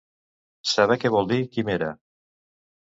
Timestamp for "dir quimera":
1.35-1.95